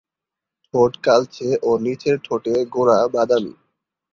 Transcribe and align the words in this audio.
ঠোঁট 0.65 0.91
কালচে 1.03 1.49
ও 1.63 1.69
নিচের 1.77 2.15
ঠোঁটের 2.25 2.61
গোড়া 2.67 2.99
বাদামি। 3.13 3.53